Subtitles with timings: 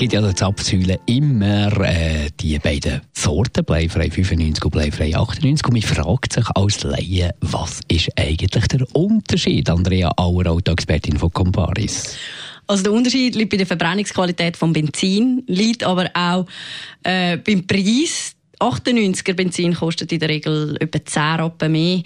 [0.00, 5.66] gibt ja das Absäulen immer äh, die beiden Sorten, Bleifrei 95 und Bleifrei 98.
[5.66, 9.68] Und man fragt sich als Laie, was ist eigentlich der Unterschied?
[9.68, 12.16] Andrea Auer, Autoexpertin von Comparis.
[12.66, 16.46] Also der Unterschied liegt bei der Verbrennungsqualität vom Benzin, liegt aber auch
[17.02, 18.34] äh, beim Preis.
[18.58, 22.02] 98er Benzin kostet in der Regel etwa 10 Rappen mehr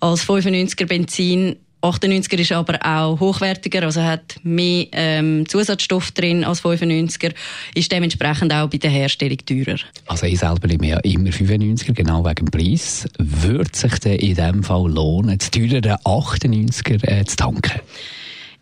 [0.00, 6.62] als 95er Benzin 98er ist aber auch hochwertiger, also hat mehr ähm, Zusatzstoff drin als
[6.62, 7.32] 95er,
[7.74, 9.78] ist dementsprechend auch bei der Herstellung teurer.
[10.06, 13.08] Also ich selber nehme ja immer 95er, genau wegen dem Preis.
[13.18, 17.80] Würde sich denn in diesem Fall lohnen, das teurere 98er äh, zu tanken?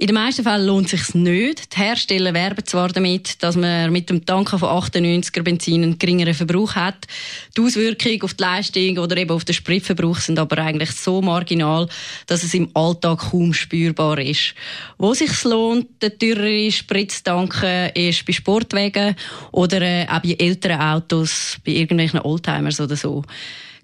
[0.01, 1.75] In den meisten Fällen lohnt es sich nicht.
[1.75, 6.35] Die Hersteller werben zwar damit, dass man mit dem Tanken von 98er Benzin einen geringeren
[6.35, 7.09] Verbrauch hat.
[7.57, 11.89] Die Auswirkungen auf die Leistung oder eben auf den Spritverbrauch sind aber eigentlich so marginal,
[12.29, 14.55] dass es im Alltag kaum spürbar ist.
[14.99, 19.17] Wo sich lohnt, den teureren Sprit ist bei Sportwagen
[19.51, 23.25] oder äh, auch bei älteren Autos, bei irgendwelchen Oldtimers oder so.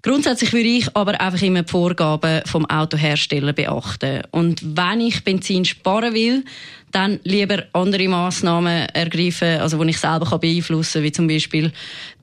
[0.05, 4.21] Grundsätzlich würde ich aber einfach immer die Vorgaben vom Autohersteller beachten.
[4.29, 6.43] Und wenn ich Benzin sparen will,
[6.91, 11.71] dann lieber andere Massnahmen ergreifen, also die ich selber beeinflussen kann, wie zum Beispiel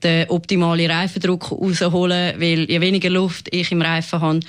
[0.01, 4.39] den optimalen Reifendruck rausholen, weil je weniger Luft ich im Reifen habe,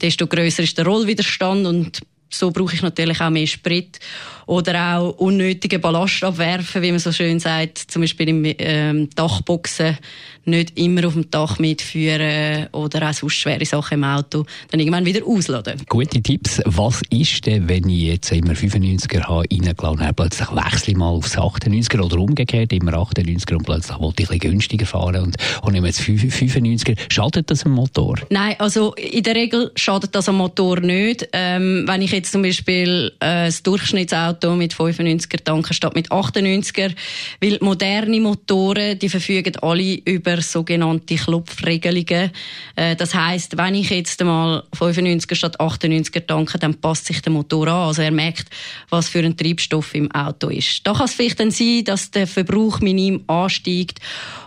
[0.00, 3.98] desto größer ist der Rollwiderstand und so brauche ich natürlich auch mehr Sprit
[4.46, 9.98] oder auch unnötige Ballast abwerfen, wie man so schön sagt, zum Beispiel im ähm, Dachboxen
[10.46, 15.06] nicht immer auf dem Dach mitführen oder auch sonst schwere Sachen im Auto dann irgendwann
[15.06, 15.80] wieder ausladen.
[15.88, 16.60] Gute Tipps.
[16.66, 21.08] Was ist denn, wenn ich jetzt immer 95er habe, reingeladen habe, plötzlich wechsle ich mal
[21.08, 25.36] aufs 98er oder umgekehrt, immer 98er und plötzlich wollte ich ein bisschen günstiger fahren und,
[25.62, 26.96] und nehme jetzt 95er.
[27.08, 28.16] Schadet das am Motor?
[28.28, 31.28] Nein, also in der Regel schadet das am Motor nicht.
[31.32, 36.10] Ähm, wenn ich jetzt zum Beispiel äh, das Durchschnittsauto Auto mit 95er tanken statt mit
[36.10, 36.94] 98er,
[37.40, 42.30] weil moderne Motoren, die verfügen alle über sogenannte Klopfregelungen.
[42.76, 47.32] Äh, das heißt, wenn ich jetzt einmal 95er statt 98er tanke, dann passt sich der
[47.32, 47.88] Motor an.
[47.88, 48.48] Also er merkt,
[48.90, 50.86] was für ein Treibstoff im Auto ist.
[50.86, 54.00] Da kann es vielleicht dann sein, dass der Verbrauch minim ansteigt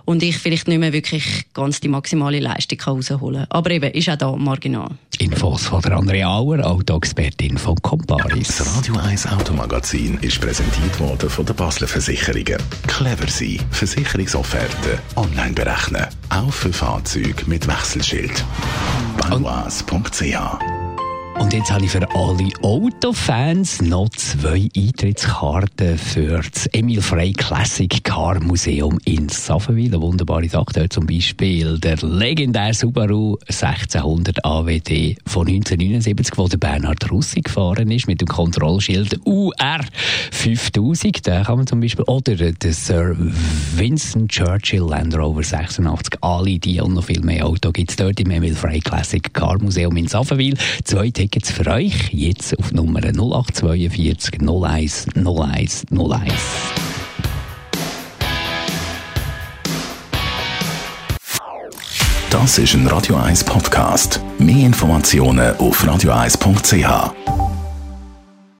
[0.06, 3.48] und ich vielleicht nicht mehr wirklich ganz die maximale Leistung herausholen kann.
[3.50, 4.92] Aber eben, ist auch da marginal.
[5.20, 8.58] Infos von der Andrea Auer, Autoexpertin von Comparis.
[8.58, 12.58] Das Radio 1 Automagazin ist präsentiert worden von der Basler Versicherungen.
[12.88, 13.60] Clever sein.
[13.72, 16.06] Versicherungsofferten online berechnen.
[16.30, 18.44] Auch für Fahrzeuge mit Wechselschild.
[19.18, 20.78] Banois.ch
[21.40, 28.04] und jetzt habe ich für alle Autofans noch zwei Eintrittskarten für das Emil Frey Classic
[28.04, 29.88] Car Museum in Saffenwil.
[29.88, 36.58] Eine wunderbare Sache dort zum Beispiel der legendäre Subaru 1600 AWD von 1979, wo der
[36.58, 39.80] Bernhard Russi gefahren ist mit dem Kontrollschild UR
[40.32, 41.28] 5000.
[41.28, 43.16] Da kann man zum Beispiel oder der Sir
[43.76, 46.16] Vincent Churchill Land Rover 86.
[46.22, 49.62] Alle die und noch viel mehr Auto gibt es dort im Emil Frey Classic Car
[49.62, 50.56] Museum in Saffenwil.
[50.84, 56.34] Zwei Tickets für euch jetzt auf Nummer 0842 01 01 01.
[62.30, 64.22] Das ist ein Radio 1 Podcast.
[64.40, 67.37] Mehr Informationen auf radio1.ch.